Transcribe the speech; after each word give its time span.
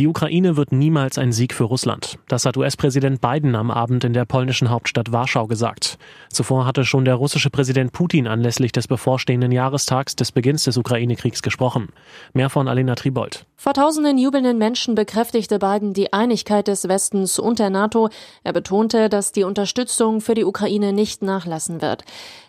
Die 0.00 0.08
Ukraine 0.08 0.56
wird 0.56 0.72
niemals 0.72 1.18
ein 1.18 1.30
Sieg 1.30 1.54
für 1.54 1.62
Russland. 1.62 2.18
Das 2.26 2.44
hat 2.44 2.56
US-Präsident 2.56 3.20
Biden 3.20 3.54
am 3.54 3.70
Abend 3.70 4.02
in 4.02 4.12
der 4.12 4.24
polnischen 4.24 4.68
Hauptstadt 4.68 5.12
Warschau 5.12 5.46
gesagt. 5.46 5.98
Zuvor 6.30 6.66
hatte 6.66 6.84
schon 6.84 7.04
der 7.04 7.14
russische 7.14 7.48
Präsident 7.48 7.92
Putin 7.92 8.26
anlässlich 8.26 8.72
des 8.72 8.88
bevorstehenden 8.88 9.52
Jahrestags 9.52 10.16
des 10.16 10.32
Beginns 10.32 10.64
des 10.64 10.76
Ukraine-Kriegs 10.78 11.42
gesprochen. 11.42 11.90
Mehr 12.32 12.50
von 12.50 12.66
Alena 12.66 12.96
Tribold. 12.96 13.46
Vor 13.56 13.72
tausenden 13.72 14.18
jubelnden 14.18 14.58
Menschen 14.58 14.96
bekräftigte 14.96 15.60
Biden 15.60 15.94
die 15.94 16.12
Einigkeit 16.12 16.66
des 16.66 16.88
Westens 16.88 17.38
und 17.38 17.60
der 17.60 17.70
NATO. 17.70 18.08
Er 18.42 18.52
betonte, 18.52 19.08
dass 19.08 19.30
die 19.30 19.44
Unterstützung 19.44 20.20
für 20.20 20.34
die 20.34 20.44
Ukraine 20.44 20.92
nicht 20.92 21.22
nachlassen 21.22 21.80
wird. 21.80 22.02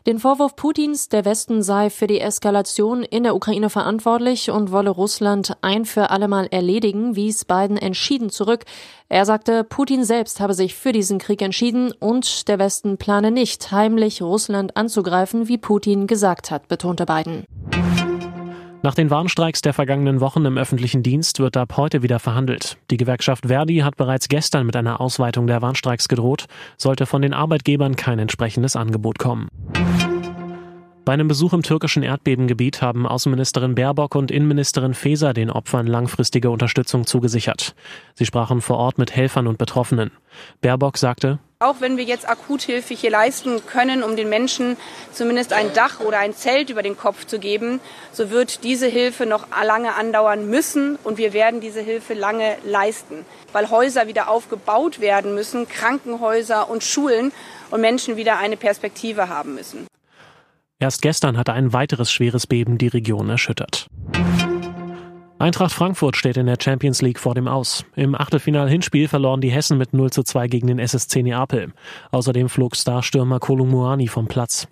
Den 0.08 0.20
Vorwurf 0.20 0.56
Putins, 0.56 1.10
der 1.10 1.26
Westen 1.26 1.64
sei 1.64 1.90
für 1.90 2.06
die 2.06 2.20
Eskalation 2.20 3.02
in 3.02 3.24
der 3.24 3.36
Ukraine 3.36 3.70
verantwortlich 3.70 4.52
und 4.52 4.72
wolle 4.72 4.92
Russland 4.92 5.58
ein 5.62 5.86
für 5.86 6.12
allemal 6.12 6.48
erledigen, 6.52 7.16
wies 7.16 7.35
Biden 7.44 7.76
entschieden 7.76 8.30
zurück. 8.30 8.64
Er 9.10 9.26
sagte, 9.26 9.66
Putin 9.66 10.06
selbst 10.06 10.40
habe 10.40 10.54
sich 10.54 10.76
für 10.76 10.94
diesen 10.94 11.20
Krieg 11.20 11.42
entschieden 11.42 11.92
und 11.92 12.48
der 12.48 12.60
Westen 12.60 12.98
plane 12.98 13.32
nicht, 13.32 13.72
heimlich 13.72 14.22
Russland 14.22 14.78
anzugreifen, 14.78 15.50
wie 15.50 15.58
Putin 15.58 16.08
gesagt 16.08 16.52
hat, 16.52 16.70
betonte 16.70 17.06
Biden. 17.06 17.44
Nach 18.86 18.94
den 18.94 19.10
Warnstreiks 19.10 19.64
der 19.64 19.74
vergangenen 19.74 20.20
Wochen 20.20 20.46
im 20.46 20.60
öffentlichen 20.60 21.02
Dienst 21.02 21.40
wird 21.40 21.58
ab 21.58 21.74
heute 21.76 22.04
wieder 22.04 22.20
verhandelt. 22.20 22.78
Die 22.92 22.98
Gewerkschaft 22.98 23.48
Verdi 23.48 23.78
hat 23.78 23.98
bereits 23.98 24.30
gestern 24.30 24.68
mit 24.68 24.76
einer 24.76 25.02
Ausweitung 25.02 25.48
der 25.48 25.64
Warnstreiks 25.64 26.08
gedroht, 26.08 26.46
sollte 26.78 27.08
von 27.08 27.24
den 27.24 27.34
Arbeitgebern 27.34 27.96
kein 27.96 28.20
entsprechendes 28.20 28.76
Angebot 28.76 29.18
kommen. 29.18 29.48
Bei 31.06 31.14
einem 31.14 31.28
Besuch 31.28 31.54
im 31.54 31.62
türkischen 31.62 32.02
Erdbebengebiet 32.02 32.82
haben 32.82 33.06
Außenministerin 33.06 33.76
Baerbock 33.76 34.16
und 34.16 34.32
Innenministerin 34.32 34.96
Faeser 34.96 35.36
den 35.36 35.52
Opfern 35.52 35.86
langfristige 35.86 36.50
Unterstützung 36.50 37.06
zugesichert. 37.06 37.76
Sie 38.16 38.26
sprachen 38.26 38.60
vor 38.60 38.78
Ort 38.78 38.98
mit 38.98 39.16
Helfern 39.16 39.46
und 39.46 39.60
Betroffenen. 39.60 40.10
Baerbock 40.62 40.98
sagte, 40.98 41.38
auch 41.60 41.76
wenn 41.80 41.98
wir 41.98 42.04
jetzt 42.04 42.28
Akuthilfe 42.28 42.96
hier 42.96 43.12
leisten 43.12 43.64
können, 43.68 44.02
um 44.02 44.16
den 44.16 44.30
Menschen 44.30 44.78
zumindest 45.12 45.54
ein 45.54 45.74
Dach 45.76 46.00
oder 46.00 46.18
ein 46.18 46.34
Zelt 46.34 46.72
über 46.72 46.82
den 46.82 46.98
Kopf 46.98 47.26
zu 47.26 47.38
geben, 47.38 47.82
so 48.12 48.32
wird 48.32 48.64
diese 48.64 48.88
Hilfe 48.88 49.28
noch 49.28 49.46
lange 49.64 49.94
andauern 49.94 50.50
müssen 50.50 50.98
und 51.04 51.20
wir 51.20 51.34
werden 51.34 51.62
diese 51.62 51.82
Hilfe 51.82 52.16
lange 52.16 52.58
leisten, 52.66 53.26
weil 53.54 53.70
Häuser 53.70 54.08
wieder 54.08 54.28
aufgebaut 54.28 55.00
werden 55.02 55.36
müssen, 55.36 55.70
Krankenhäuser 55.70 56.68
und 56.68 56.84
Schulen 56.84 57.32
und 57.70 57.80
Menschen 57.80 58.18
wieder 58.18 58.38
eine 58.40 58.58
Perspektive 58.58 59.30
haben 59.30 59.54
müssen. 59.54 59.86
Erst 60.78 61.02
gestern 61.02 61.38
hatte 61.38 61.54
ein 61.54 61.72
weiteres 61.72 62.12
schweres 62.12 62.48
Beben 62.48 62.78
die 62.78 62.88
Region 62.88 63.30
erschüttert. 63.30 63.88
Eintracht 65.40 65.72
Frankfurt 65.72 66.18
steht 66.18 66.38
in 66.38 66.48
der 66.48 66.58
Champions 66.62 67.02
League 67.02 67.20
vor 67.20 67.34
dem 67.34 67.48
Aus. 67.48 67.86
Im 67.96 68.14
Achtelfinal-Hinspiel 68.14 69.08
verloren 69.08 69.42
die 69.42 69.52
Hessen 69.52 69.78
mit 69.78 69.94
0 69.94 70.12
zu 70.12 70.24
2 70.24 70.48
gegen 70.48 70.68
den 70.68 70.80
SSC 70.80 71.24
Neapel. 71.24 71.72
Außerdem 72.12 72.50
flog 72.50 72.76
Starstürmer 72.76 73.40
Kolumuani 73.40 74.08
vom 74.08 74.28
Platz. 74.28 74.68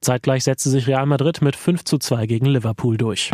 Zeitgleich 0.00 0.44
setzte 0.44 0.70
sich 0.70 0.86
Real 0.86 1.06
Madrid 1.06 1.42
mit 1.42 1.56
5 1.56 1.82
zu 1.84 1.98
2 1.98 2.26
gegen 2.26 2.46
Liverpool 2.46 2.96
durch. 2.96 3.30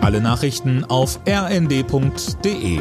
Alle 0.00 0.22
Nachrichten 0.22 0.84
auf 0.84 1.20
rnd.de 1.26 2.80